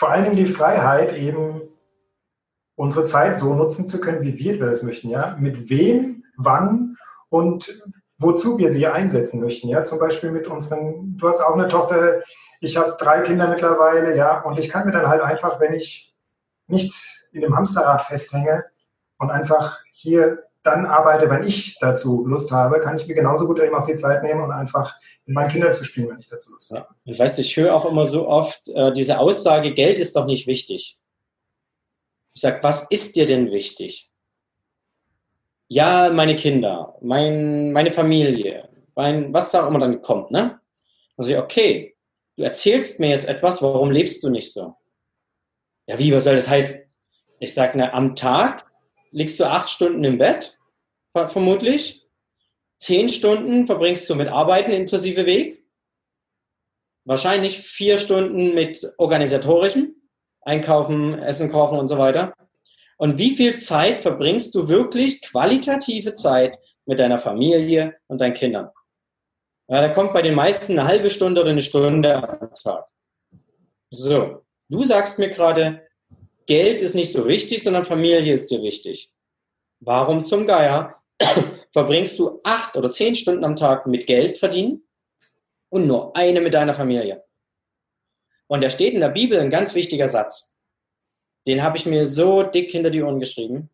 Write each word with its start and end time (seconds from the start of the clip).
Vor 0.00 0.08
Dingen 0.24 0.34
die 0.34 0.46
Freiheit, 0.46 1.12
eben 1.12 1.60
unsere 2.74 3.04
Zeit 3.04 3.36
so 3.36 3.52
nutzen 3.52 3.86
zu 3.86 4.00
können, 4.00 4.22
wie 4.22 4.38
wir 4.38 4.58
das 4.58 4.82
möchten. 4.82 5.10
Ja? 5.10 5.36
Mit 5.38 5.68
wem, 5.68 6.24
wann 6.38 6.96
und 7.28 7.82
wozu 8.16 8.56
wir 8.56 8.70
sie 8.70 8.86
einsetzen 8.86 9.42
möchten. 9.42 9.68
Ja, 9.68 9.84
zum 9.84 9.98
Beispiel 9.98 10.30
mit 10.30 10.48
unseren, 10.48 11.18
du 11.18 11.28
hast 11.28 11.42
auch 11.42 11.52
eine 11.52 11.68
Tochter, 11.68 12.22
ich 12.60 12.78
habe 12.78 12.96
drei 12.98 13.20
Kinder 13.20 13.46
mittlerweile, 13.46 14.16
ja, 14.16 14.40
und 14.40 14.58
ich 14.58 14.70
kann 14.70 14.86
mir 14.86 14.92
dann 14.92 15.06
halt 15.06 15.20
einfach, 15.20 15.60
wenn 15.60 15.74
ich 15.74 16.16
nicht 16.66 17.28
in 17.32 17.42
dem 17.42 17.54
Hamsterrad 17.54 18.00
festhänge 18.00 18.64
und 19.18 19.30
einfach 19.30 19.80
hier 19.90 20.44
dann 20.62 20.86
arbeite, 20.86 21.30
wenn 21.30 21.44
ich 21.44 21.78
dazu 21.80 22.26
Lust 22.26 22.52
habe, 22.52 22.80
kann 22.80 22.96
ich 22.96 23.06
mir 23.06 23.14
genauso 23.14 23.46
gut 23.46 23.60
eben 23.60 23.74
auch 23.74 23.86
die 23.86 23.94
Zeit 23.94 24.22
nehmen 24.22 24.42
und 24.42 24.52
einfach 24.52 24.94
mit 25.24 25.34
meinen 25.34 25.48
Kindern 25.48 25.72
zu 25.72 25.84
spielen, 25.84 26.10
wenn 26.10 26.18
ich 26.18 26.28
dazu 26.28 26.52
Lust 26.52 26.70
habe. 26.70 26.86
Ja. 27.04 27.12
Ich 27.14 27.18
weiß, 27.18 27.38
ich 27.38 27.56
höre 27.56 27.74
auch 27.74 27.86
immer 27.86 28.10
so 28.10 28.28
oft 28.28 28.68
äh, 28.68 28.92
diese 28.92 29.18
Aussage, 29.18 29.72
Geld 29.72 29.98
ist 29.98 30.16
doch 30.16 30.26
nicht 30.26 30.46
wichtig. 30.46 30.98
Ich 32.34 32.40
sage, 32.42 32.58
was 32.62 32.86
ist 32.90 33.16
dir 33.16 33.26
denn 33.26 33.50
wichtig? 33.50 34.10
ja, 35.70 36.10
meine 36.12 36.34
Kinder, 36.34 36.96
mein, 37.00 37.72
meine 37.72 37.92
Familie, 37.92 38.68
mein, 38.96 39.32
was 39.32 39.52
da 39.52 39.66
immer 39.66 39.78
dann 39.78 40.02
kommt, 40.02 40.32
ne? 40.32 40.60
Also, 41.16 41.38
okay, 41.38 41.96
du 42.36 42.42
erzählst 42.42 42.98
mir 42.98 43.10
jetzt 43.10 43.28
etwas, 43.28 43.62
warum 43.62 43.92
lebst 43.92 44.22
du 44.24 44.30
nicht 44.30 44.52
so? 44.52 44.74
Ja, 45.86 45.96
wie, 45.96 46.12
was 46.12 46.24
soll 46.24 46.34
das 46.34 46.48
heißen? 46.48 46.80
Ich 47.38 47.54
sage, 47.54 47.92
am 47.92 48.16
Tag 48.16 48.66
liegst 49.10 49.38
du 49.40 49.44
acht 49.44 49.68
Stunden 49.68 50.04
im 50.04 50.18
Bett, 50.18 50.58
vermutlich. 51.12 52.06
Zehn 52.78 53.08
Stunden 53.08 53.66
verbringst 53.66 54.08
du 54.08 54.14
mit 54.14 54.28
Arbeiten 54.28 54.70
inklusive 54.70 55.26
Weg. 55.26 55.64
Wahrscheinlich 57.04 57.58
vier 57.58 57.98
Stunden 57.98 58.54
mit 58.54 58.92
organisatorischem, 58.98 59.94
Einkaufen, 60.42 61.18
Essen 61.18 61.50
kochen 61.50 61.78
und 61.78 61.88
so 61.88 61.98
weiter. 61.98 62.34
Und 62.96 63.18
wie 63.18 63.34
viel 63.34 63.58
Zeit 63.58 64.02
verbringst 64.02 64.54
du 64.54 64.68
wirklich 64.68 65.22
qualitative 65.22 66.14
Zeit 66.14 66.58
mit 66.86 66.98
deiner 66.98 67.18
Familie 67.18 67.96
und 68.08 68.20
deinen 68.20 68.34
Kindern? 68.34 68.70
Ja, 69.68 69.80
da 69.80 69.88
kommt 69.88 70.12
bei 70.12 70.22
den 70.22 70.34
meisten 70.34 70.78
eine 70.78 70.88
halbe 70.88 71.10
Stunde 71.10 71.40
oder 71.40 71.50
eine 71.50 71.60
Stunde 71.60 72.14
am 72.14 72.52
Tag. 72.54 72.86
So, 73.90 74.44
du 74.68 74.84
sagst 74.84 75.18
mir 75.18 75.28
gerade, 75.28 75.86
Geld 76.50 76.80
ist 76.80 76.96
nicht 76.96 77.12
so 77.12 77.28
wichtig, 77.28 77.62
sondern 77.62 77.84
Familie 77.84 78.34
ist 78.34 78.50
dir 78.50 78.60
wichtig. 78.60 79.12
Warum 79.78 80.24
zum 80.24 80.48
Geier 80.48 81.00
verbringst 81.72 82.18
du 82.18 82.40
acht 82.42 82.76
oder 82.76 82.90
zehn 82.90 83.14
Stunden 83.14 83.44
am 83.44 83.54
Tag 83.54 83.86
mit 83.86 84.08
Geld 84.08 84.36
verdienen 84.36 84.82
und 85.68 85.86
nur 85.86 86.16
eine 86.16 86.40
mit 86.40 86.52
deiner 86.52 86.74
Familie? 86.74 87.22
Und 88.48 88.64
da 88.64 88.68
steht 88.68 88.94
in 88.94 89.00
der 89.00 89.10
Bibel 89.10 89.38
ein 89.38 89.48
ganz 89.48 89.76
wichtiger 89.76 90.08
Satz. 90.08 90.52
Den 91.46 91.62
habe 91.62 91.76
ich 91.76 91.86
mir 91.86 92.04
so 92.08 92.42
dick 92.42 92.72
hinter 92.72 92.90
die 92.90 93.04
Ohren 93.04 93.20
geschrieben. 93.20 93.70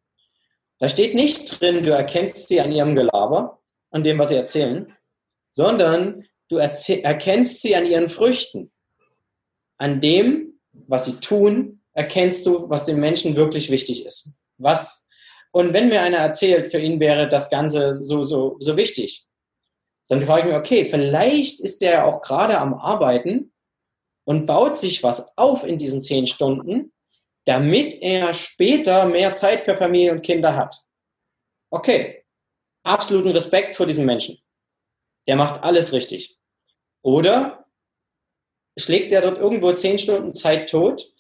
Da 0.79 0.91
steht 0.91 1.15
nicht 1.15 1.59
drin, 1.59 1.83
du 1.83 1.93
erkennst 1.93 2.47
sie 2.47 2.61
an 2.61 2.73
ihrem 2.73 2.95
Gelaber, 2.95 3.59
an 3.91 4.05
dem, 4.05 4.19
was 4.19 4.29
sie 4.29 4.37
erzählen, 4.37 4.95
sondern 5.49 6.29
du 6.51 6.59
erkennst 6.59 7.63
sie 7.63 7.75
an 7.75 7.87
ihren 7.87 8.11
Früchten. 8.11 8.71
An 9.79 10.03
dem, 10.03 10.61
was 10.73 11.07
sie 11.07 11.21
tun, 11.21 11.76
erkennst 11.97 12.45
du, 12.45 12.69
was 12.69 12.85
den 12.85 13.01
Menschen 13.01 13.37
wirklich 13.37 13.71
wichtig 13.71 14.05
ist. 14.05 14.35
Was, 14.59 15.09
und 15.51 15.73
wenn 15.73 15.89
mir 15.89 16.03
einer 16.03 16.19
erzählt, 16.19 16.71
für 16.71 16.79
ihn 16.79 17.01
wäre 17.01 17.29
das 17.29 17.49
Ganze 17.49 18.03
so, 18.03 18.23
so, 18.23 18.57
so 18.61 18.77
wichtig, 18.77 19.27
dann 20.09 20.21
frage 20.21 20.41
ich 20.41 20.47
mich, 20.49 20.57
okay, 20.57 20.85
vielleicht 20.85 21.59
ist 21.61 21.81
der 21.81 22.07
auch 22.07 22.21
gerade 22.21 22.59
am 22.59 22.75
Arbeiten 22.75 23.53
und 24.25 24.45
baut 24.45 24.77
sich 24.77 25.03
was 25.03 25.37
auf 25.39 25.65
in 25.65 25.79
diesen 25.79 26.03
zehn 26.03 26.27
Stunden, 26.27 26.93
damit 27.47 27.95
er 28.03 28.35
später 28.35 29.07
mehr 29.07 29.33
Zeit 29.33 29.65
für 29.65 29.75
Familie 29.75 30.13
und 30.13 30.23
Kinder 30.23 30.55
hat. 30.55 30.77
Okay, 31.71 32.25
absoluten 32.85 33.31
Respekt 33.31 33.75
vor 33.75 33.87
diesem 33.87 34.05
Menschen. 34.05 34.39
Der 35.27 35.37
macht 35.37 35.63
alles 35.65 35.95
richtig. 35.95 36.39
Oder 37.03 37.67
schlägt 38.79 39.13
er 39.13 39.23
dort 39.23 39.39
irgendwo 39.39 39.73
zehn 39.73 39.99
Stunden 39.99 40.35
Zeit 40.35 40.69
tot, 40.69 41.16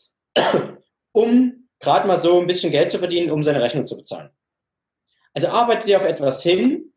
um 1.12 1.68
gerade 1.80 2.06
mal 2.06 2.18
so 2.18 2.40
ein 2.40 2.46
bisschen 2.46 2.72
Geld 2.72 2.90
zu 2.90 2.98
verdienen, 2.98 3.30
um 3.30 3.42
seine 3.44 3.62
Rechnung 3.62 3.86
zu 3.86 3.96
bezahlen. 3.96 4.30
Also 5.34 5.48
arbeitet 5.48 5.88
er 5.88 5.98
auf 5.98 6.06
etwas 6.06 6.42
hin 6.42 6.92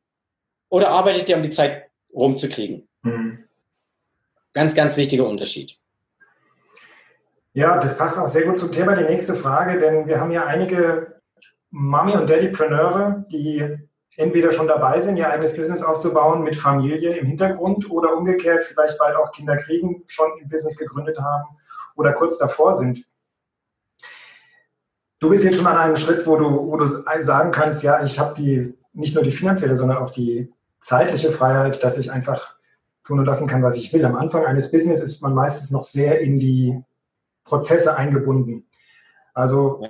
oder 0.69 0.89
arbeitet 0.89 1.29
er, 1.29 1.37
um 1.37 1.43
die 1.43 1.49
Zeit 1.49 1.89
rumzukriegen? 2.13 2.87
Mhm. 3.01 3.43
Ganz, 4.53 4.75
ganz 4.75 4.97
wichtiger 4.97 5.27
Unterschied. 5.27 5.77
Ja, 7.53 7.79
das 7.79 7.97
passt 7.97 8.17
auch 8.17 8.27
sehr 8.27 8.45
gut 8.45 8.59
zum 8.59 8.71
Thema. 8.71 8.95
Die 8.95 9.03
nächste 9.03 9.35
Frage, 9.35 9.79
denn 9.79 10.07
wir 10.07 10.19
haben 10.19 10.31
ja 10.31 10.45
einige 10.45 11.19
Mami- 11.71 12.15
und 12.15 12.29
Daddypreneure, 12.29 13.25
die 13.31 13.77
entweder 14.15 14.51
schon 14.51 14.67
dabei 14.67 14.99
sind, 14.99 15.17
ihr 15.17 15.29
eigenes 15.29 15.55
Business 15.55 15.81
aufzubauen 15.81 16.43
mit 16.43 16.55
Familie 16.55 17.17
im 17.17 17.27
Hintergrund 17.27 17.89
oder 17.89 18.15
umgekehrt 18.15 18.65
vielleicht 18.65 18.97
bald 18.97 19.15
auch 19.15 19.31
Kinder 19.31 19.55
kriegen, 19.55 20.03
schon 20.07 20.29
ein 20.41 20.49
Business 20.49 20.77
gegründet 20.77 21.17
haben 21.19 21.47
oder 21.95 22.13
kurz 22.13 22.37
davor 22.37 22.73
sind. 22.73 23.05
Du 25.19 25.29
bist 25.29 25.43
jetzt 25.43 25.57
schon 25.57 25.67
an 25.67 25.77
einem 25.77 25.97
Schritt, 25.97 26.25
wo 26.25 26.37
du, 26.37 26.67
wo 26.67 26.77
du 26.77 26.85
sagen 26.85 27.51
kannst, 27.51 27.83
ja, 27.83 28.03
ich 28.03 28.19
habe 28.19 28.33
die 28.35 28.73
nicht 28.93 29.15
nur 29.15 29.23
die 29.23 29.31
finanzielle, 29.31 29.75
sondern 29.75 29.97
auch 29.97 30.09
die 30.09 30.51
zeitliche 30.79 31.31
Freiheit, 31.31 31.83
dass 31.83 31.97
ich 31.97 32.11
einfach 32.11 32.55
tun 33.03 33.19
und 33.19 33.25
lassen 33.25 33.47
kann, 33.47 33.63
was 33.63 33.75
ich 33.75 33.91
will. 33.91 34.05
Am 34.05 34.15
Anfang 34.15 34.45
eines 34.45 34.71
Business 34.71 35.01
ist 35.01 35.21
man 35.21 35.33
meistens 35.33 35.71
noch 35.71 35.83
sehr 35.83 36.21
in 36.21 36.37
die 36.37 36.81
Prozesse 37.43 37.97
eingebunden. 37.97 38.67
Also 39.33 39.83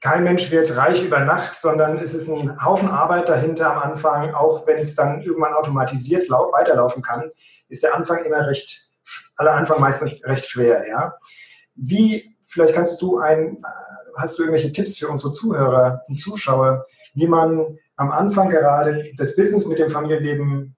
kein 0.00 0.24
Mensch 0.24 0.50
wird 0.50 0.76
reich 0.76 1.04
über 1.04 1.20
Nacht, 1.20 1.54
sondern 1.54 1.98
es 1.98 2.14
ist 2.14 2.28
ein 2.28 2.64
Haufen 2.64 2.88
Arbeit 2.88 3.28
dahinter 3.28 3.72
am 3.72 3.82
Anfang. 3.82 4.34
Auch 4.34 4.66
wenn 4.66 4.78
es 4.78 4.94
dann 4.94 5.22
irgendwann 5.22 5.54
automatisiert 5.54 6.30
weiterlaufen 6.30 7.02
kann, 7.02 7.30
ist 7.68 7.82
der 7.82 7.94
Anfang 7.94 8.24
immer 8.24 8.46
recht, 8.46 8.88
aller 9.36 9.52
Anfang 9.52 9.80
meistens 9.80 10.24
recht 10.24 10.46
schwer. 10.46 10.88
Ja? 10.88 11.14
Wie, 11.74 12.36
vielleicht 12.44 12.74
kannst 12.74 13.02
du 13.02 13.18
ein, 13.18 13.64
hast 14.18 14.38
du 14.38 14.42
irgendwelche 14.42 14.72
Tipps 14.72 14.98
für 14.98 15.08
unsere 15.08 15.32
Zuhörer 15.32 16.02
und 16.08 16.18
Zuschauer, 16.18 16.86
wie 17.14 17.26
man 17.26 17.78
am 17.96 18.10
Anfang 18.10 18.50
gerade 18.50 19.12
das 19.16 19.36
Business 19.36 19.66
mit 19.66 19.78
dem 19.78 19.88
Familienleben 19.88 20.76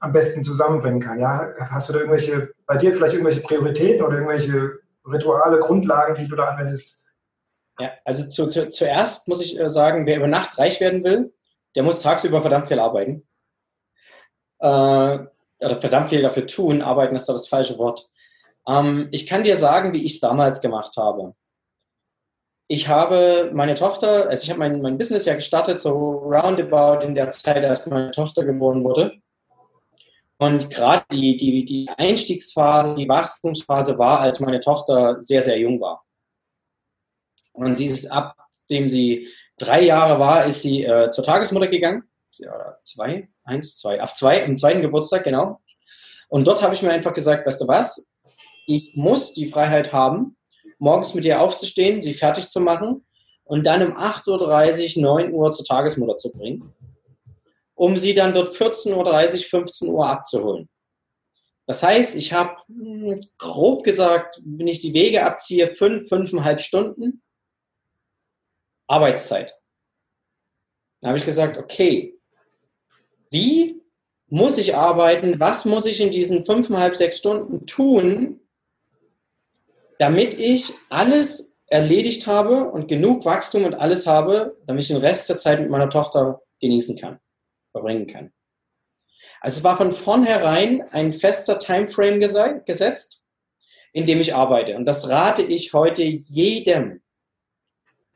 am 0.00 0.12
besten 0.12 0.44
zusammenbringen 0.44 1.00
kann? 1.00 1.18
Ja? 1.20 1.54
Hast 1.70 1.88
du 1.88 1.92
da 1.92 2.00
irgendwelche, 2.00 2.52
bei 2.66 2.76
dir 2.76 2.92
vielleicht 2.92 3.14
irgendwelche 3.14 3.40
Prioritäten 3.40 4.04
oder 4.04 4.16
irgendwelche 4.16 4.78
Rituale, 5.06 5.58
Grundlagen, 5.58 6.14
die 6.16 6.26
du 6.26 6.36
da 6.36 6.48
anwendest? 6.48 7.04
Ja, 7.78 7.92
also 8.04 8.28
zu, 8.28 8.48
zu, 8.48 8.68
zuerst 8.70 9.28
muss 9.28 9.40
ich 9.40 9.58
äh, 9.58 9.68
sagen, 9.68 10.06
wer 10.06 10.16
über 10.16 10.26
Nacht 10.26 10.58
reich 10.58 10.80
werden 10.80 11.04
will, 11.04 11.32
der 11.76 11.82
muss 11.82 12.00
tagsüber 12.00 12.40
verdammt 12.40 12.68
viel 12.68 12.80
arbeiten. 12.80 13.26
Äh, 14.58 15.18
oder 15.60 15.80
verdammt 15.80 16.08
viel 16.10 16.22
dafür 16.22 16.46
tun. 16.46 16.82
Arbeiten 16.82 17.16
ist 17.16 17.28
da 17.28 17.32
das 17.32 17.48
falsche 17.48 17.78
Wort. 17.78 18.08
Ähm, 18.66 19.08
ich 19.12 19.26
kann 19.26 19.44
dir 19.44 19.56
sagen, 19.56 19.92
wie 19.92 20.04
ich 20.04 20.14
es 20.14 20.20
damals 20.20 20.60
gemacht 20.60 20.96
habe. 20.96 21.34
Ich 22.70 22.86
habe 22.86 23.50
meine 23.54 23.74
Tochter, 23.74 24.28
also 24.28 24.44
ich 24.44 24.50
habe 24.50 24.58
mein, 24.60 24.82
mein 24.82 24.98
Business 24.98 25.24
ja 25.24 25.34
gestartet, 25.34 25.80
so 25.80 25.92
roundabout 25.92 27.04
in 27.04 27.14
der 27.14 27.30
Zeit, 27.30 27.64
als 27.64 27.86
meine 27.86 28.10
Tochter 28.10 28.44
geboren 28.44 28.84
wurde. 28.84 29.18
Und 30.36 30.70
gerade 30.70 31.04
die, 31.10 31.36
die, 31.36 31.64
die 31.64 31.88
Einstiegsphase, 31.96 32.94
die 32.94 33.08
Wachstumsphase 33.08 33.98
war, 33.98 34.20
als 34.20 34.38
meine 34.38 34.60
Tochter 34.60 35.16
sehr, 35.20 35.42
sehr 35.42 35.58
jung 35.58 35.80
war. 35.80 36.04
Und 37.52 37.76
sie 37.76 37.86
ist, 37.86 38.06
ab 38.12 38.36
dem 38.70 38.88
sie 38.88 39.28
drei 39.58 39.82
Jahre 39.82 40.20
war, 40.20 40.44
ist 40.46 40.62
sie 40.62 40.84
äh, 40.84 41.10
zur 41.10 41.24
Tagesmutter 41.24 41.66
gegangen. 41.66 42.04
Zwei, 42.84 43.28
eins, 43.44 43.78
zwei, 43.78 44.00
auf 44.00 44.14
zwei, 44.14 44.44
am 44.44 44.54
zweiten 44.54 44.82
Geburtstag, 44.82 45.24
genau. 45.24 45.60
Und 46.28 46.46
dort 46.46 46.62
habe 46.62 46.74
ich 46.74 46.82
mir 46.82 46.92
einfach 46.92 47.14
gesagt, 47.14 47.46
weißt 47.46 47.62
du 47.62 47.66
was, 47.66 48.06
ich 48.66 48.92
muss 48.94 49.32
die 49.32 49.48
Freiheit 49.48 49.92
haben, 49.92 50.36
morgens 50.78 51.14
mit 51.14 51.24
ihr 51.24 51.40
aufzustehen, 51.40 52.02
sie 52.02 52.14
fertig 52.14 52.48
zu 52.48 52.60
machen 52.60 53.04
und 53.44 53.66
dann 53.66 53.82
um 53.82 53.96
8.30 53.96 54.96
Uhr, 54.96 55.02
9 55.02 55.32
Uhr 55.32 55.50
zur 55.52 55.66
Tagesmutter 55.66 56.16
zu 56.16 56.32
bringen 56.32 56.74
um 57.78 57.96
sie 57.96 58.12
dann 58.12 58.34
dort 58.34 58.56
14.30 58.56 58.94
Uhr, 58.94 59.38
15 59.38 59.88
Uhr 59.88 60.06
abzuholen. 60.06 60.68
Das 61.66 61.82
heißt, 61.82 62.16
ich 62.16 62.32
habe 62.32 62.56
hm, 62.66 63.20
grob 63.38 63.84
gesagt, 63.84 64.40
wenn 64.44 64.66
ich 64.66 64.80
die 64.80 64.94
Wege 64.94 65.24
abziehe, 65.24 65.74
fünf, 65.74 66.08
fünfeinhalb 66.08 66.60
Stunden 66.60 67.22
Arbeitszeit. 68.88 69.54
Dann 71.00 71.10
habe 71.10 71.18
ich 71.18 71.24
gesagt, 71.24 71.58
okay, 71.58 72.18
wie 73.30 73.80
muss 74.26 74.58
ich 74.58 74.74
arbeiten? 74.74 75.38
Was 75.38 75.64
muss 75.64 75.86
ich 75.86 76.00
in 76.00 76.10
diesen 76.10 76.44
fünfeinhalb, 76.44 76.96
sechs 76.96 77.18
Stunden 77.18 77.66
tun, 77.66 78.40
damit 79.98 80.34
ich 80.34 80.72
alles 80.88 81.56
erledigt 81.66 82.26
habe 82.26 82.70
und 82.70 82.88
genug 82.88 83.24
Wachstum 83.24 83.64
und 83.64 83.74
alles 83.74 84.06
habe, 84.06 84.54
damit 84.66 84.84
ich 84.84 84.88
den 84.88 84.98
Rest 84.98 85.28
der 85.28 85.36
Zeit 85.36 85.60
mit 85.60 85.70
meiner 85.70 85.90
Tochter 85.90 86.40
genießen 86.60 86.96
kann, 86.96 87.20
verbringen 87.72 88.06
kann. 88.06 88.32
Also 89.40 89.58
es 89.58 89.64
war 89.64 89.76
von 89.76 89.92
vornherein 89.92 90.82
ein 90.90 91.12
fester 91.12 91.58
Timeframe 91.58 92.20
gesetzt, 92.20 93.22
in 93.92 94.06
dem 94.06 94.20
ich 94.20 94.34
arbeite. 94.34 94.76
Und 94.76 94.84
das 94.84 95.08
rate 95.08 95.42
ich 95.42 95.72
heute 95.72 96.02
jedem, 96.02 97.02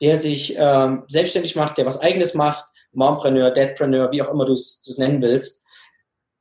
der 0.00 0.16
sich 0.16 0.58
äh, 0.58 0.96
selbstständig 1.08 1.54
macht, 1.54 1.78
der 1.78 1.86
was 1.86 2.00
eigenes 2.00 2.34
macht, 2.34 2.64
Mompreneur, 2.92 3.50
Dadpreneur, 3.52 4.10
wie 4.12 4.22
auch 4.22 4.30
immer 4.30 4.44
du 4.44 4.52
es 4.52 4.96
nennen 4.98 5.22
willst, 5.22 5.64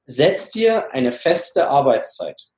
setz 0.06 0.50
dir 0.50 0.92
eine 0.92 1.12
feste 1.12 1.68
Arbeitszeit. 1.68 2.51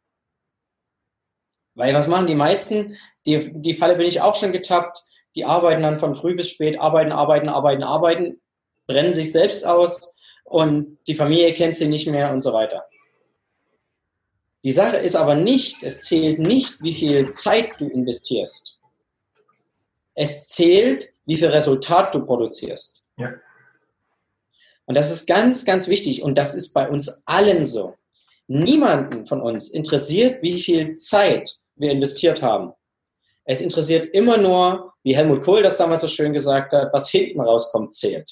Weil 1.75 1.93
was 1.93 2.07
machen 2.07 2.27
die 2.27 2.35
meisten? 2.35 2.97
Die, 3.25 3.51
die 3.53 3.73
Falle 3.73 3.95
bin 3.95 4.07
ich 4.07 4.21
auch 4.21 4.35
schon 4.35 4.51
getappt. 4.51 4.99
Die 5.35 5.45
arbeiten 5.45 5.81
dann 5.81 5.99
von 5.99 6.15
früh 6.15 6.35
bis 6.35 6.49
spät, 6.49 6.79
arbeiten, 6.79 7.11
arbeiten, 7.11 7.49
arbeiten, 7.49 7.83
arbeiten, 7.83 8.41
brennen 8.85 9.13
sich 9.13 9.31
selbst 9.31 9.65
aus 9.65 10.15
und 10.43 10.99
die 11.07 11.15
Familie 11.15 11.53
kennt 11.53 11.75
sie 11.75 11.87
nicht 11.87 12.07
mehr 12.07 12.31
und 12.31 12.41
so 12.41 12.53
weiter. 12.53 12.85
Die 14.63 14.71
Sache 14.71 14.97
ist 14.97 15.15
aber 15.15 15.35
nicht, 15.35 15.83
es 15.83 16.01
zählt 16.01 16.39
nicht, 16.39 16.81
wie 16.81 16.93
viel 16.93 17.33
Zeit 17.33 17.71
du 17.79 17.87
investierst. 17.87 18.79
Es 20.15 20.47
zählt, 20.47 21.13
wie 21.25 21.37
viel 21.37 21.49
Resultat 21.49 22.13
du 22.13 22.25
produzierst. 22.25 23.03
Ja. 23.17 23.33
Und 24.85 24.95
das 24.95 25.11
ist 25.11 25.27
ganz, 25.27 25.65
ganz 25.65 25.87
wichtig. 25.87 26.21
Und 26.23 26.37
das 26.37 26.53
ist 26.53 26.73
bei 26.73 26.89
uns 26.89 27.21
allen 27.25 27.65
so. 27.65 27.95
Niemanden 28.47 29.25
von 29.25 29.41
uns 29.41 29.69
interessiert, 29.69 30.43
wie 30.43 30.61
viel 30.61 30.95
Zeit 30.95 31.62
wir 31.75 31.91
investiert 31.91 32.41
haben. 32.41 32.73
Es 33.45 33.61
interessiert 33.61 34.07
immer 34.13 34.37
nur, 34.37 34.93
wie 35.03 35.15
Helmut 35.15 35.41
Kohl 35.41 35.63
das 35.63 35.77
damals 35.77 36.01
so 36.01 36.07
schön 36.07 36.33
gesagt 36.33 36.73
hat, 36.73 36.93
was 36.93 37.09
hinten 37.09 37.41
rauskommt, 37.41 37.93
zählt. 37.93 38.31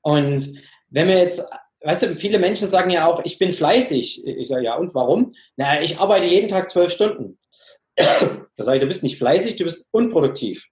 Und 0.00 0.62
wenn 0.88 1.08
wir 1.08 1.18
jetzt, 1.18 1.42
weißt 1.82 2.02
du, 2.04 2.18
viele 2.18 2.38
Menschen 2.38 2.68
sagen 2.68 2.90
ja 2.90 3.06
auch, 3.06 3.22
ich 3.24 3.38
bin 3.38 3.52
fleißig. 3.52 4.26
Ich 4.26 4.48
sage, 4.48 4.64
ja, 4.64 4.76
und 4.76 4.94
warum? 4.94 5.32
Na, 5.56 5.82
ich 5.82 5.98
arbeite 5.98 6.26
jeden 6.26 6.48
Tag 6.48 6.70
zwölf 6.70 6.92
Stunden. 6.92 7.38
Da 8.56 8.64
sage 8.64 8.78
ich, 8.78 8.80
du 8.80 8.88
bist 8.88 9.04
nicht 9.04 9.18
fleißig, 9.18 9.54
du 9.54 9.62
bist 9.62 9.86
unproduktiv. 9.92 10.66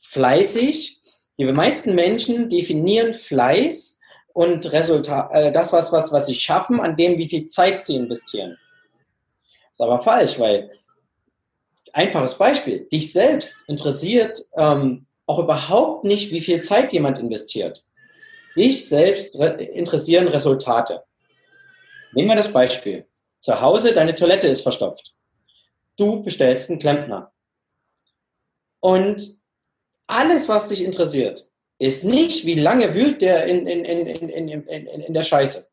Fleißig, 0.00 1.02
die 1.38 1.44
meisten 1.44 1.94
Menschen 1.94 2.48
definieren 2.48 3.12
Fleiß 3.12 4.00
und 4.34 4.72
Resultat, 4.72 5.30
äh, 5.32 5.52
das, 5.52 5.72
was, 5.72 5.92
was, 5.92 6.12
was 6.12 6.26
sie 6.26 6.34
schaffen, 6.34 6.80
an 6.80 6.96
dem, 6.96 7.18
wie 7.18 7.28
viel 7.28 7.44
Zeit 7.44 7.80
sie 7.80 7.96
investieren. 7.96 8.56
Ist 9.72 9.80
aber 9.80 10.00
falsch, 10.00 10.38
weil, 10.38 10.70
einfaches 11.92 12.36
Beispiel, 12.36 12.86
dich 12.90 13.12
selbst 13.12 13.68
interessiert 13.68 14.38
ähm, 14.56 15.06
auch 15.26 15.38
überhaupt 15.38 16.04
nicht, 16.04 16.32
wie 16.32 16.40
viel 16.40 16.60
Zeit 16.60 16.92
jemand 16.92 17.18
investiert. 17.18 17.84
Dich 18.56 18.88
selbst 18.88 19.34
interessieren 19.34 20.28
Resultate. 20.28 21.04
Nehmen 22.12 22.28
wir 22.28 22.36
das 22.36 22.52
Beispiel. 22.52 23.06
Zu 23.40 23.60
Hause, 23.60 23.94
deine 23.94 24.14
Toilette 24.14 24.48
ist 24.48 24.60
verstopft. 24.60 25.14
Du 25.96 26.22
bestellst 26.22 26.70
einen 26.70 26.78
Klempner. 26.78 27.32
Und 28.80 29.40
alles, 30.06 30.48
was 30.48 30.68
dich 30.68 30.84
interessiert, 30.84 31.48
ist 31.88 32.04
nicht, 32.04 32.46
wie 32.46 32.54
lange 32.54 32.94
wühlt 32.94 33.22
der 33.22 33.46
in, 33.46 33.66
in, 33.66 33.84
in, 33.84 34.28
in, 34.28 34.48
in, 34.48 34.86
in 34.86 35.14
der 35.14 35.24
Scheiße. 35.24 35.68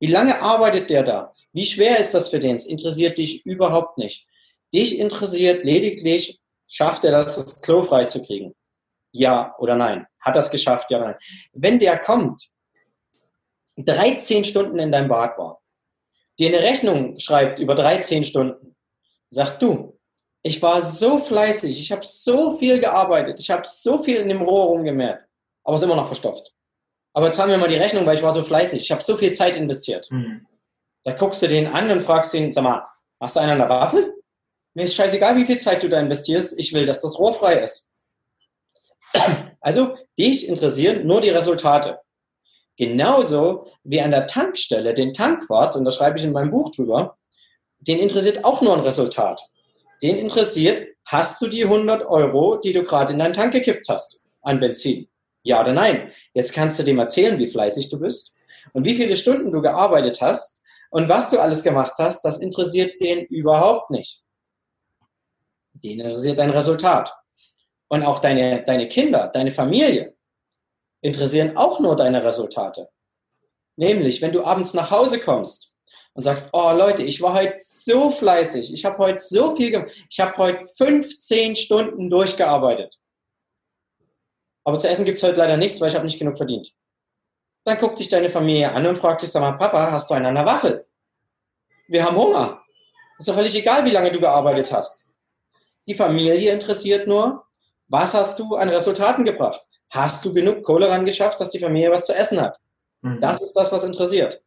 Wie 0.00 0.08
lange 0.08 0.40
arbeitet 0.42 0.90
der 0.90 1.04
da? 1.04 1.32
Wie 1.52 1.64
schwer 1.64 1.98
ist 1.98 2.14
das 2.14 2.30
für 2.30 2.40
den? 2.40 2.56
Es 2.56 2.66
interessiert 2.66 3.18
dich 3.18 3.46
überhaupt 3.46 3.96
nicht. 3.96 4.26
Dich 4.74 4.98
interessiert 4.98 5.64
lediglich, 5.64 6.40
schafft 6.66 7.04
er 7.04 7.12
das, 7.12 7.36
das 7.36 7.62
Klo 7.62 7.84
frei 7.84 8.06
zu 8.06 8.20
kriegen? 8.22 8.54
Ja 9.12 9.54
oder 9.58 9.76
nein? 9.76 10.06
Hat 10.20 10.34
das 10.34 10.50
geschafft? 10.50 10.90
Ja 10.90 10.98
oder 10.98 11.06
nein? 11.08 11.18
Wenn 11.52 11.78
der 11.78 11.98
kommt, 11.98 12.42
13 13.76 14.44
Stunden 14.44 14.80
in 14.80 14.90
deinem 14.90 15.08
Bad 15.08 15.38
war, 15.38 15.62
dir 16.40 16.48
eine 16.48 16.60
Rechnung 16.66 17.18
schreibt 17.20 17.60
über 17.60 17.76
13 17.76 18.24
Stunden, 18.24 18.74
sagt 19.30 19.62
du, 19.62 19.96
ich 20.42 20.60
war 20.60 20.82
so 20.82 21.18
fleißig, 21.18 21.78
ich 21.78 21.92
habe 21.92 22.04
so 22.04 22.58
viel 22.58 22.80
gearbeitet, 22.80 23.38
ich 23.38 23.50
habe 23.50 23.62
so 23.64 24.02
viel 24.02 24.16
in 24.16 24.28
dem 24.28 24.42
Rohr 24.42 24.66
rumgemerkt, 24.66 25.28
aber 25.64 25.74
es 25.74 25.82
ist 25.82 25.86
immer 25.86 25.96
noch 25.96 26.06
verstopft. 26.06 26.52
Aber 27.14 27.30
zahlen 27.30 27.50
wir 27.50 27.58
mal 27.58 27.68
die 27.68 27.76
Rechnung, 27.76 28.06
weil 28.06 28.16
ich 28.16 28.22
war 28.22 28.32
so 28.32 28.42
fleißig, 28.42 28.80
ich 28.80 28.90
habe 28.90 29.02
so 29.02 29.16
viel 29.16 29.32
Zeit 29.32 29.56
investiert. 29.56 30.10
Mhm. 30.10 30.46
Da 31.04 31.12
guckst 31.12 31.42
du 31.42 31.48
den 31.48 31.66
an 31.66 31.90
und 31.90 32.02
fragst 32.02 32.32
ihn, 32.34 32.50
sag 32.50 32.64
mal, 32.64 32.86
hast 33.20 33.36
du 33.36 33.40
einen 33.40 33.52
an 33.52 33.58
der 33.58 33.68
Waffe? 33.68 34.14
Mir 34.74 34.84
ist 34.84 34.94
scheißegal, 34.94 35.36
wie 35.36 35.44
viel 35.44 35.58
Zeit 35.58 35.82
du 35.82 35.88
da 35.88 36.00
investierst, 36.00 36.58
ich 36.58 36.72
will, 36.72 36.86
dass 36.86 37.02
das 37.02 37.18
Rohr 37.18 37.34
frei 37.34 37.60
ist. 37.60 37.92
Also, 39.64 39.96
dich 40.18 40.48
interessieren 40.48 41.06
nur 41.06 41.20
die 41.20 41.28
Resultate. 41.28 42.00
Genauso 42.76 43.68
wie 43.84 44.00
an 44.00 44.10
der 44.10 44.26
Tankstelle 44.26 44.92
den 44.92 45.12
Tankwart, 45.12 45.76
und 45.76 45.84
da 45.84 45.92
schreibe 45.92 46.18
ich 46.18 46.24
in 46.24 46.32
meinem 46.32 46.50
Buch 46.50 46.72
drüber, 46.72 47.16
den 47.78 48.00
interessiert 48.00 48.44
auch 48.44 48.60
nur 48.60 48.76
ein 48.76 48.82
Resultat. 48.82 49.40
Den 50.02 50.18
interessiert, 50.18 50.88
hast 51.04 51.40
du 51.40 51.46
die 51.46 51.62
100 51.62 52.04
Euro, 52.06 52.56
die 52.56 52.72
du 52.72 52.82
gerade 52.82 53.12
in 53.12 53.20
deinen 53.20 53.34
Tank 53.34 53.52
gekippt 53.52 53.88
hast, 53.88 54.20
an 54.42 54.58
Benzin? 54.58 55.08
Ja 55.42 55.60
oder 55.60 55.72
nein? 55.72 56.12
Jetzt 56.34 56.52
kannst 56.52 56.78
du 56.78 56.82
dem 56.82 56.98
erzählen, 56.98 57.38
wie 57.38 57.48
fleißig 57.48 57.90
du 57.90 57.98
bist 57.98 58.34
und 58.72 58.84
wie 58.84 58.94
viele 58.94 59.16
Stunden 59.16 59.50
du 59.50 59.60
gearbeitet 59.60 60.20
hast 60.20 60.62
und 60.90 61.08
was 61.08 61.30
du 61.30 61.40
alles 61.40 61.62
gemacht 61.62 61.94
hast, 61.98 62.24
das 62.24 62.38
interessiert 62.38 63.00
den 63.00 63.24
überhaupt 63.26 63.90
nicht. 63.90 64.22
Den 65.74 66.00
interessiert 66.00 66.38
dein 66.38 66.50
Resultat. 66.50 67.14
Und 67.88 68.04
auch 68.04 68.20
deine, 68.20 68.64
deine 68.64 68.88
Kinder, 68.88 69.28
deine 69.28 69.50
Familie 69.50 70.14
interessieren 71.02 71.56
auch 71.56 71.80
nur 71.80 71.96
deine 71.96 72.24
Resultate. 72.24 72.88
Nämlich, 73.76 74.22
wenn 74.22 74.32
du 74.32 74.44
abends 74.44 74.74
nach 74.74 74.90
Hause 74.90 75.18
kommst 75.18 75.76
und 76.14 76.22
sagst, 76.22 76.50
oh 76.52 76.72
Leute, 76.72 77.02
ich 77.02 77.20
war 77.20 77.34
heute 77.34 77.54
so 77.56 78.10
fleißig, 78.10 78.72
ich 78.72 78.84
habe 78.84 78.98
heute 78.98 79.22
so 79.22 79.56
viel 79.56 79.70
gemacht, 79.70 79.92
ich 80.08 80.20
habe 80.20 80.36
heute 80.36 80.64
15 80.76 81.56
Stunden 81.56 82.08
durchgearbeitet. 82.08 82.98
Aber 84.64 84.78
zu 84.78 84.88
essen 84.88 85.04
gibt 85.04 85.18
es 85.18 85.24
heute 85.24 85.38
leider 85.38 85.56
nichts, 85.56 85.80
weil 85.80 85.88
ich 85.88 85.94
habe 85.94 86.04
nicht 86.04 86.18
genug 86.18 86.36
verdient. 86.36 86.72
Dann 87.64 87.78
guckt 87.78 87.98
dich 87.98 88.08
deine 88.08 88.28
Familie 88.28 88.72
an 88.72 88.86
und 88.86 88.98
fragt 88.98 89.22
dich, 89.22 89.30
sag 89.30 89.40
mal, 89.40 89.52
Papa, 89.52 89.90
hast 89.90 90.10
du 90.10 90.14
einen 90.14 90.26
an 90.26 90.34
der 90.34 90.46
Waffel? 90.46 90.86
Wir 91.88 92.04
haben 92.04 92.16
Hunger. 92.16 92.62
Ist 93.18 93.28
doch 93.28 93.34
völlig 93.34 93.54
egal, 93.54 93.84
wie 93.84 93.90
lange 93.90 94.10
du 94.10 94.20
gearbeitet 94.20 94.72
hast. 94.72 95.08
Die 95.86 95.94
Familie 95.94 96.52
interessiert 96.52 97.06
nur, 97.06 97.44
was 97.88 98.14
hast 98.14 98.38
du 98.38 98.56
an 98.56 98.68
Resultaten 98.68 99.24
gebracht? 99.24 99.60
Hast 99.90 100.24
du 100.24 100.32
genug 100.32 100.62
Kohle 100.62 100.88
ran 100.88 101.04
geschafft, 101.04 101.40
dass 101.40 101.50
die 101.50 101.58
Familie 101.58 101.90
was 101.90 102.06
zu 102.06 102.14
essen 102.14 102.40
hat? 102.40 102.58
Mhm. 103.02 103.20
Das 103.20 103.40
ist 103.42 103.52
das, 103.52 103.70
was 103.70 103.84
interessiert. 103.84 104.42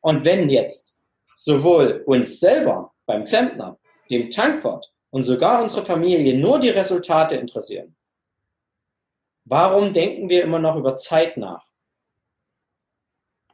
Und 0.00 0.24
wenn 0.24 0.50
jetzt 0.50 1.00
sowohl 1.36 2.02
uns 2.06 2.40
selber 2.40 2.92
beim 3.06 3.24
Klempner, 3.24 3.78
dem 4.10 4.28
Tankwart 4.28 4.92
und 5.10 5.24
sogar 5.24 5.62
unsere 5.62 5.84
Familie 5.84 6.36
nur 6.36 6.58
die 6.58 6.70
Resultate 6.70 7.36
interessieren, 7.36 7.96
warum 9.50 9.92
denken 9.92 10.30
wir 10.30 10.42
immer 10.42 10.58
noch 10.58 10.76
über 10.76 10.96
Zeit 10.96 11.36
nach? 11.36 11.64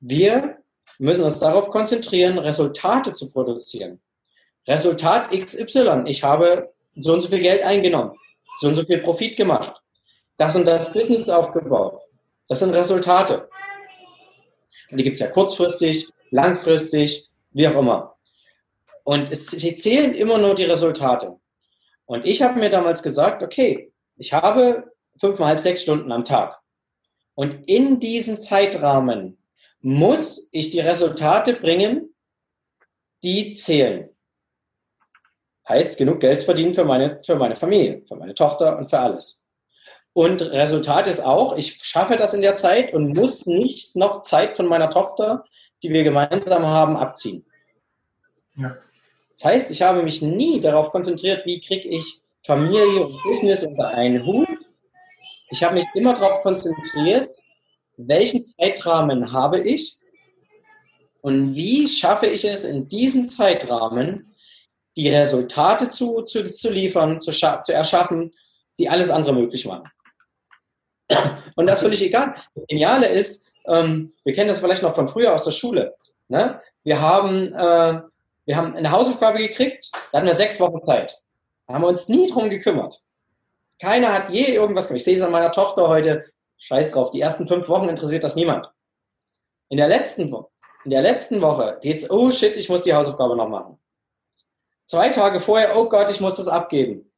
Wir 0.01 0.59
müssen 0.99 1.25
uns 1.25 1.41
darauf 1.41 1.69
konzentrieren, 1.69 2.39
Resultate 2.39 3.13
zu 3.13 3.33
produzieren. 3.33 4.01
Resultat 4.69 5.33
XY. 5.33 6.05
Ich 6.07 6.23
habe 6.23 6.73
so 6.95 7.13
und 7.13 7.21
so 7.21 7.29
viel 7.29 7.41
Geld 7.41 7.63
eingenommen 7.63 8.17
so 8.57 8.69
und 8.69 8.77
so 8.77 8.85
viel 8.85 8.99
Profit 8.99 9.37
gemacht, 9.37 9.75
das 10.39 10.57
und 10.57 10.65
das 10.65 10.93
Business 10.93 11.29
aufgebaut. 11.29 12.01
Das 12.49 12.61
sind 12.61 12.75
Resultate. 12.75 13.49
Und 14.91 14.99
die 14.99 15.05
gibt 15.05 15.15
es 15.15 15.21
ja 15.21 15.29
kurzfristig, 15.29 16.09
langfristig, 16.31 17.29
wie 17.51 17.69
auch 17.69 17.77
immer. 17.77 18.17
Und 19.05 19.31
es 19.31 19.47
zählen 19.47 20.15
immer 20.15 20.39
nur 20.39 20.55
die 20.55 20.65
Resultate. 20.65 21.39
Und 22.07 22.25
ich 22.25 22.43
habe 22.43 22.59
mir 22.59 22.71
damals 22.71 23.03
gesagt, 23.03 23.43
okay, 23.43 23.93
ich 24.17 24.33
habe 24.33 24.93
fünfeinhalb, 25.21 25.61
sechs 25.61 25.83
Stunden 25.83 26.13
am 26.13 26.25
Tag. 26.25 26.61
Und 27.35 27.69
in 27.69 28.01
diesem 28.01 28.41
Zeitrahmen 28.41 29.39
muss 29.81 30.49
ich 30.53 30.71
die 30.71 30.81
Resultate 30.81 31.55
bringen, 31.55 32.15
die 33.23 33.53
zählen. 33.53 34.09
Heißt, 35.69 35.99
genug 35.99 36.21
Geld 36.21 36.43
verdienen 36.43 36.75
für 36.75 36.85
meine, 36.85 37.21
für 37.25 37.37
meine 37.37 37.57
Familie, 37.57 38.03
für 38.07 38.17
meine 38.17 38.35
Tochter 38.35 38.79
und 38.79 38.89
für 38.89 39.01
alles. 39.01 39.47
Und 40.13 40.41
Resultat 40.41 41.09
ist 41.09 41.21
auch, 41.21 41.57
ich 41.57 41.85
schaffe 41.85 42.17
das 42.17 42.33
in 42.33 42.41
der 42.41 42.55
Zeit 42.55 42.95
und 42.95 43.17
muss 43.17 43.45
nicht 43.45 43.97
noch 43.97 44.23
Zeit 44.23 44.57
von 44.57 44.67
meiner 44.67 44.89
Tochter, 44.89 45.45
die 45.83 45.91
wir 45.91 46.05
gemeinsam 46.05 46.65
haben, 46.65 46.97
abziehen. 46.97 47.45
Ja. 48.57 48.79
Das 49.37 49.45
heißt, 49.45 49.71
ich 49.71 49.83
habe 49.83 50.03
mich 50.03 50.23
nie 50.23 50.61
darauf 50.61 50.91
konzentriert, 50.91 51.45
wie 51.45 51.61
kriege 51.61 51.89
ich 51.89 52.23
Familie 52.47 53.07
und 53.07 53.23
Business 53.25 53.63
unter 53.63 53.89
einen 53.89 54.25
Hut. 54.25 54.49
Ich 55.51 55.63
habe 55.63 55.75
mich 55.75 55.87
immer 55.95 56.15
darauf 56.15 56.43
konzentriert, 56.43 57.31
welchen 57.97 58.43
Zeitrahmen 58.45 59.33
habe 59.33 59.61
ich 59.61 59.99
und 61.21 61.55
wie 61.55 61.89
schaffe 61.89 62.27
ich 62.27 62.45
es 62.45 62.65
in 62.65 62.89
diesem 62.89 63.29
Zeitrahmen, 63.29 64.35
die 64.97 65.09
Resultate 65.11 65.89
zu, 65.89 66.23
zu, 66.23 66.51
zu 66.51 66.71
liefern, 66.71 67.21
zu, 67.21 67.33
zu 67.33 67.73
erschaffen, 67.73 68.33
die 68.79 68.89
alles 68.89 69.11
andere 69.11 69.35
möglich 69.35 69.67
machen. 69.67 69.91
Und 71.57 71.67
das 71.67 71.81
völlig 71.81 72.03
egal. 72.03 72.35
Das 72.55 72.67
Geniale 72.69 73.09
ist, 73.09 73.45
ähm, 73.67 74.13
wir 74.25 74.35
kennen 74.35 74.49
das 74.49 74.61
vielleicht 74.61 74.83
noch 74.83 74.95
von 74.95 75.09
früher 75.09 75.35
aus 75.35 75.45
der 75.45 75.53
Schule. 75.53 75.97
Ne? 76.29 76.61
Wir, 76.85 77.01
haben, 77.01 77.47
äh, 77.53 78.01
wir 78.45 78.57
haben 78.57 78.75
eine 78.75 78.91
Hausaufgabe 78.91 79.39
gekriegt, 79.39 79.91
da 80.13 80.19
hatten 80.19 80.27
wir 80.27 80.35
sechs 80.35 80.61
Wochen 80.61 80.85
Zeit. 80.85 81.19
Da 81.67 81.75
haben 81.75 81.83
wir 81.83 81.89
uns 81.89 82.09
nie 82.09 82.31
drum 82.31 82.49
gekümmert. 82.49 83.03
Keiner 83.81 84.13
hat 84.13 84.31
je 84.31 84.55
irgendwas 84.55 84.89
gemacht. 84.89 84.99
Ich 84.99 85.05
sehe 85.05 85.17
es 85.17 85.23
an 85.23 85.33
meiner 85.33 85.53
Tochter 85.53 85.89
heute, 85.89 86.25
scheiß 86.59 86.93
drauf, 86.93 87.11
die 87.11 87.21
ersten 87.21 87.47
fünf 87.47 87.69
Wochen 87.69 87.89
interessiert 87.89 88.25
das 88.25 88.37
niemand. 88.37 88.71
In 89.69 89.77
der 89.77 89.89
letzten, 89.89 90.33
in 90.85 90.91
der 90.91 91.03
letzten 91.03 91.41
Woche 91.41 91.79
geht's, 91.83 92.11
oh 92.11 92.31
shit, 92.31 92.57
ich 92.57 92.69
muss 92.69 92.83
die 92.83 92.95
Hausaufgabe 92.95 93.37
noch 93.37 93.49
machen. 93.49 93.79
Zwei 94.87 95.09
Tage 95.11 95.41
vorher, 95.41 95.77
oh 95.77 95.89
Gott, 95.89 96.11
ich 96.11 96.21
muss 96.21 96.37
das 96.37 96.49
abgeben. 96.49 97.13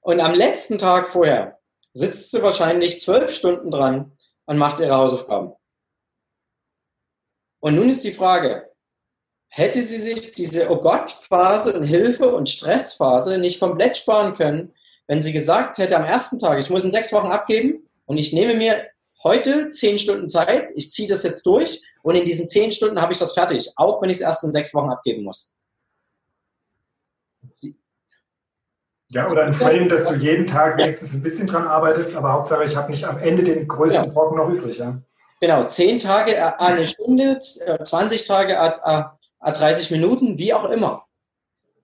Und 0.00 0.20
am 0.20 0.34
letzten 0.34 0.78
Tag 0.78 1.08
vorher 1.08 1.58
sitzt 1.92 2.30
sie 2.30 2.40
wahrscheinlich 2.40 3.00
zwölf 3.00 3.34
Stunden 3.34 3.70
dran 3.70 4.16
und 4.44 4.58
macht 4.58 4.78
ihre 4.78 4.94
Hausaufgaben. 4.94 5.54
Und 7.58 7.74
nun 7.74 7.88
ist 7.88 8.04
die 8.04 8.12
Frage, 8.12 8.72
hätte 9.56 9.80
sie 9.80 9.98
sich 9.98 10.32
diese 10.32 10.70
Oh 10.70 10.76
Gott-Phase 10.76 11.72
und 11.72 11.84
Hilfe- 11.84 12.34
und 12.34 12.50
Stressphase 12.50 13.38
nicht 13.38 13.58
komplett 13.58 13.96
sparen 13.96 14.34
können, 14.34 14.74
wenn 15.06 15.22
sie 15.22 15.32
gesagt 15.32 15.78
hätte 15.78 15.96
am 15.96 16.04
ersten 16.04 16.38
Tag, 16.38 16.58
ich 16.58 16.68
muss 16.68 16.84
in 16.84 16.90
sechs 16.90 17.10
Wochen 17.14 17.28
abgeben 17.28 17.88
und 18.04 18.18
ich 18.18 18.34
nehme 18.34 18.52
mir 18.52 18.86
heute 19.24 19.70
zehn 19.70 19.98
Stunden 19.98 20.28
Zeit, 20.28 20.68
ich 20.74 20.90
ziehe 20.90 21.08
das 21.08 21.22
jetzt 21.22 21.46
durch 21.46 21.82
und 22.02 22.16
in 22.16 22.26
diesen 22.26 22.46
zehn 22.46 22.70
Stunden 22.70 23.00
habe 23.00 23.14
ich 23.14 23.18
das 23.18 23.32
fertig, 23.32 23.72
auch 23.76 24.02
wenn 24.02 24.10
ich 24.10 24.16
es 24.16 24.22
erst 24.22 24.44
in 24.44 24.52
sechs 24.52 24.74
Wochen 24.74 24.90
abgeben 24.90 25.24
muss. 25.24 25.54
Ja, 29.08 29.30
oder 29.30 29.44
ein 29.44 29.54
Frame, 29.54 29.88
dass 29.88 30.06
du 30.06 30.16
jeden 30.16 30.46
Tag 30.46 30.76
wenigstens 30.76 31.14
ein 31.14 31.22
bisschen 31.22 31.46
dran 31.46 31.66
arbeitest, 31.66 32.14
aber 32.14 32.30
Hauptsache, 32.30 32.64
ich 32.64 32.76
habe 32.76 32.90
nicht 32.90 33.06
am 33.06 33.18
Ende 33.18 33.42
den 33.42 33.66
größten 33.66 34.04
ja. 34.04 34.12
Brocken 34.12 34.36
noch 34.36 34.50
übrig. 34.50 34.76
Ja? 34.76 35.00
Genau, 35.40 35.64
zehn 35.64 35.98
Tage, 35.98 36.60
eine 36.60 36.84
Stunde, 36.84 37.38
20 37.38 38.26
Tage, 38.26 38.58
30 39.52 39.90
Minuten, 39.90 40.38
wie 40.38 40.52
auch 40.54 40.68
immer. 40.70 41.04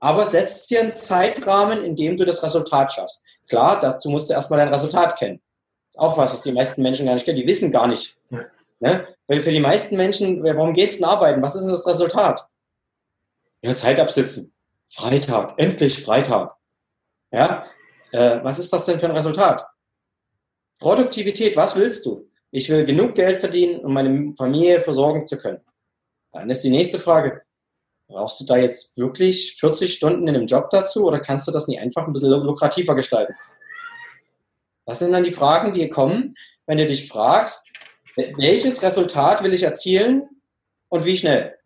Aber 0.01 0.27
setzt 0.27 0.71
dir 0.71 0.81
einen 0.81 0.93
Zeitrahmen, 0.93 1.85
in 1.85 1.95
dem 1.95 2.17
du 2.17 2.25
das 2.25 2.43
Resultat 2.43 2.93
schaffst. 2.93 3.25
Klar, 3.49 3.81
dazu 3.81 4.11
musst 4.11 4.29
du 4.29 4.35
erstmal 4.35 4.59
dein 4.59 4.73
Resultat 4.73 5.17
kennen. 5.17 5.41
Das 5.87 5.95
ist 5.95 6.01
auch 6.01 6.19
was, 6.19 6.33
was 6.33 6.43
die 6.43 6.53
meisten 6.53 6.83
Menschen 6.83 7.07
gar 7.07 7.15
nicht 7.15 7.25
kennen. 7.25 7.39
Die 7.39 7.47
wissen 7.47 7.71
gar 7.71 7.87
nicht. 7.87 8.17
Ja. 8.31 8.41
Ne? 8.81 9.07
Weil 9.29 9.43
für 9.43 9.53
die 9.53 9.61
meisten 9.61 9.97
Menschen, 9.97 10.43
warum 10.43 10.75
gehst 10.75 10.95
du 10.95 10.99
denn 10.99 11.09
arbeiten? 11.09 11.43
Was 11.43 11.55
ist 11.55 11.63
denn 11.63 11.71
das 11.71 11.87
Resultat? 11.87 12.49
Ja, 13.63 13.75
Zeit 13.75 14.01
absitzen. 14.01 14.53
Freitag, 14.91 15.55
endlich 15.57 16.05
Freitag. 16.05 16.57
Ja, 17.31 17.65
äh, 18.11 18.41
was 18.43 18.59
ist 18.59 18.73
das 18.73 18.85
denn 18.87 18.99
für 18.99 19.07
ein 19.07 19.13
Resultat? 19.13 19.65
Produktivität, 20.79 21.57
was 21.57 21.77
willst 21.77 22.05
du? 22.05 22.29
Ich 22.51 22.69
will 22.69 22.85
genug 22.85 23.15
Geld 23.15 23.39
verdienen, 23.39 23.81
um 23.81 23.95
meine 23.95 24.35
Familie 24.37 24.81
versorgen 24.81 25.27
zu 25.27 25.39
können. 25.39 25.61
Dann 26.33 26.51
ist 26.51 26.63
die 26.63 26.71
nächste 26.71 26.99
Frage, 26.99 27.43
brauchst 28.09 28.41
du 28.41 28.45
da 28.45 28.57
jetzt 28.57 28.97
wirklich 28.97 29.57
40 29.59 29.93
Stunden 29.93 30.29
in 30.29 30.35
einem 30.35 30.47
Job 30.47 30.71
dazu 30.71 31.07
oder 31.07 31.21
kannst 31.21 31.49
du 31.49 31.53
das 31.53 31.69
nicht 31.69 31.81
einfach 31.81 32.07
ein 32.07 32.13
bisschen 32.13 32.31
lukrativer 32.31 32.95
gestalten? 32.95 33.35
Das 34.87 34.99
sind 34.99 35.13
dann 35.13 35.23
die 35.23 35.33
Fragen, 35.33 35.73
die 35.73 35.89
kommen, 35.89 36.35
wenn 36.67 36.79
du 36.79 36.87
dich 36.87 37.09
fragst, 37.09 37.71
welches 38.37 38.83
Resultat 38.83 39.43
will 39.43 39.53
ich 39.53 39.63
erzielen 39.63 40.29
und 40.89 41.05
wie 41.05 41.17
schnell? 41.17 41.57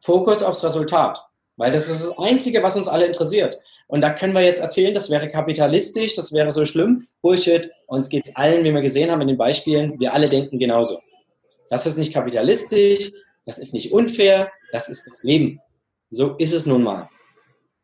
Fokus 0.00 0.42
aufs 0.42 0.64
Resultat, 0.64 1.24
weil 1.56 1.70
das 1.70 1.88
ist 1.88 2.06
das 2.06 2.18
Einzige, 2.18 2.62
was 2.62 2.76
uns 2.76 2.88
alle 2.88 3.06
interessiert. 3.06 3.58
Und 3.86 4.00
da 4.00 4.10
können 4.10 4.32
wir 4.32 4.40
jetzt 4.40 4.60
erzählen, 4.60 4.94
das 4.94 5.10
wäre 5.10 5.28
kapitalistisch, 5.28 6.14
das 6.14 6.32
wäre 6.32 6.50
so 6.50 6.64
schlimm. 6.64 7.06
Bullshit. 7.20 7.70
Uns 7.86 8.08
geht 8.08 8.26
es 8.26 8.36
allen, 8.36 8.64
wie 8.64 8.72
wir 8.72 8.80
gesehen 8.80 9.10
haben 9.10 9.20
in 9.20 9.28
den 9.28 9.36
Beispielen, 9.36 10.00
wir 10.00 10.14
alle 10.14 10.30
denken 10.30 10.58
genauso. 10.58 11.00
Das 11.68 11.86
ist 11.86 11.98
nicht 11.98 12.12
kapitalistisch, 12.12 13.12
das 13.46 13.58
ist 13.58 13.74
nicht 13.74 13.92
unfair, 13.92 14.50
das 14.70 14.88
ist 14.88 15.06
das 15.06 15.22
Leben. 15.22 15.60
So 16.10 16.36
ist 16.36 16.52
es 16.52 16.66
nun 16.66 16.82
mal. 16.82 17.08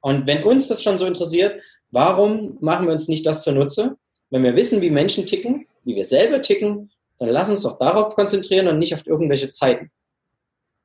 Und 0.01 0.27
wenn 0.27 0.43
uns 0.45 0.69
das 0.69 0.83
schon 0.83 0.99
so 0.99 1.07
interessiert, 1.07 1.63
warum 1.91 2.59
machen 2.61 2.87
wir 2.87 2.93
uns 2.93 3.09
nicht 3.09 3.27
das 3.27 3.43
zunutze? 3.43 3.97
Wenn 4.31 4.45
wir 4.45 4.55
wissen, 4.55 4.81
wie 4.81 4.91
Menschen 4.91 5.27
ticken, 5.27 5.67
wie 5.85 5.97
wir 5.97 6.05
selber 6.05 6.41
ticken, 6.43 6.91
dann 7.19 7.31
lass 7.31 7.49
uns 7.49 7.63
doch 7.63 7.79
darauf 7.79 8.15
konzentrieren 8.15 8.69
und 8.69 8.79
nicht 8.79 8.95
auf 8.95 9.07
irgendwelche 9.07 9.51
Zeiten. 9.51 9.91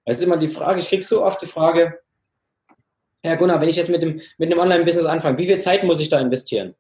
Das 0.06 0.18
ist 0.18 0.24
immer 0.24 0.38
die 0.38 0.48
Frage, 0.48 0.80
ich 0.80 0.88
kriege 0.88 1.04
so 1.04 1.24
oft 1.24 1.42
die 1.42 1.48
Frage, 1.48 2.00
Herr 3.22 3.38
Gunnar, 3.38 3.62
wenn 3.62 3.70
ich 3.70 3.78
jetzt 3.78 3.90
mit 3.90 4.02
dem, 4.02 4.22
mit 4.38 4.52
einem 4.52 4.60
Online-Business 4.60 5.06
anfange, 5.06 5.38
wie 5.38 5.46
viel 5.46 5.58
Zeit 5.58 5.84
muss 5.84 6.00
ich 6.00 6.10
da 6.10 6.20
investieren? 6.20 6.76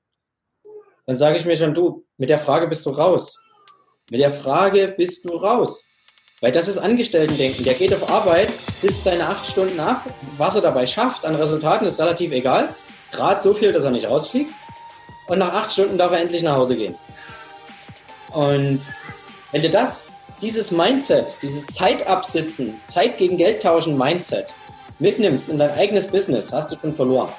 Dann 1.06 1.18
sage 1.18 1.38
ich 1.38 1.46
mir 1.46 1.56
schon, 1.56 1.74
du, 1.74 2.06
mit 2.18 2.30
der 2.30 2.38
Frage 2.38 2.68
bist 2.68 2.86
du 2.86 2.90
raus. 2.90 3.42
Mit 4.10 4.20
der 4.20 4.32
Frage 4.32 4.94
bist 4.98 5.24
du 5.26 5.36
raus. 5.36 5.90
Weil 6.44 6.52
das 6.52 6.68
ist 6.68 6.78
Angestellten-Denken. 6.78 7.64
Der 7.64 7.74
geht 7.74 7.94
auf 7.94 8.10
Arbeit, 8.10 8.50
sitzt 8.52 9.06
seine 9.06 9.26
acht 9.26 9.48
Stunden 9.48 9.80
ab. 9.80 10.04
Was 10.38 10.56
er 10.56 10.62
dabei 10.62 10.86
schafft 10.86 11.26
an 11.26 11.36
Resultaten 11.36 11.88
ist 11.88 12.02
relativ 12.02 12.34
egal. 12.34 12.68
Gerade 13.14 13.40
so 13.40 13.54
viel, 13.54 13.72
dass 13.72 13.86
er 13.86 13.92
nicht 13.92 14.10
rausfliegt. 14.10 14.52
Und 15.28 15.38
nach 15.38 15.54
acht 15.54 15.72
Stunden 15.72 15.98
darf 15.98 16.12
er 16.12 16.20
endlich 16.20 16.44
nach 16.44 16.58
Hause 16.58 16.76
gehen. 16.76 16.96
Und 18.34 18.82
wenn 19.54 19.62
du 19.62 19.70
das, 19.70 20.04
dieses 20.42 20.70
Mindset, 20.70 21.38
dieses 21.42 21.66
Zeitabsitzen, 21.68 22.78
Zeit 22.90 23.18
gegen 23.18 23.38
Geld 23.38 23.64
tauschen 23.64 23.98
Mindset 23.98 24.54
mitnimmst 25.00 25.48
in 25.48 25.60
dein 25.60 25.72
eigenes 25.72 26.08
Business, 26.08 26.52
hast 26.52 26.74
du 26.74 26.78
schon 26.78 26.94
verloren. 26.94 27.30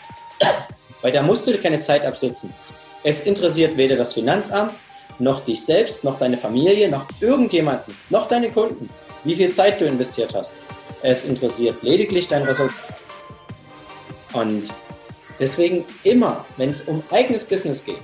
Weil 1.03 1.13
da 1.13 1.21
musst 1.21 1.47
du 1.47 1.59
keine 1.59 1.79
Zeit 1.79 2.07
absitzen. 2.07 2.55
Es 3.03 3.21
interessiert 3.21 3.77
weder 3.77 3.97
das 3.97 4.15
Finanzamt, 4.15 4.73
noch 5.19 5.45
dich 5.45 5.65
selbst, 5.65 6.05
noch 6.05 6.19
deine 6.19 6.37
Familie, 6.37 6.91
noch 6.91 7.07
irgendjemanden, 7.21 7.95
noch 8.11 8.29
deine 8.29 8.51
Kunden, 8.51 8.89
wie 9.25 9.35
viel 9.35 9.51
Zeit 9.51 9.81
du 9.81 9.87
investiert 9.87 10.35
hast. 10.35 10.57
Es 11.03 11.25
interessiert 11.25 11.83
lediglich 11.83 12.29
dein 12.29 12.43
Resultat. 12.43 12.95
Und 14.33 14.69
deswegen 15.39 15.85
immer, 16.03 16.45
wenn 16.57 16.71
es 16.71 16.83
um 16.83 17.03
eigenes 17.11 17.45
Business 17.45 17.85
geht, 17.85 18.03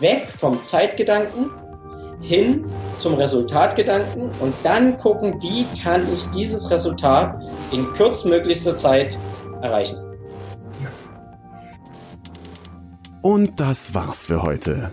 weg 0.00 0.28
vom 0.38 0.62
Zeitgedanken 0.62 1.50
hin 2.20 2.64
zum 2.98 3.14
Resultatgedanken 3.14 4.30
und 4.40 4.54
dann 4.62 4.98
gucken, 4.98 5.40
wie 5.40 5.64
kann 5.80 6.12
ich 6.12 6.24
dieses 6.30 6.70
Resultat 6.70 7.40
in 7.70 7.92
kürzmöglichster 7.94 8.74
Zeit 8.74 9.18
erreichen. 9.62 9.96
Und 13.22 13.60
das 13.60 13.94
war's 13.94 14.26
für 14.26 14.42
heute. 14.42 14.92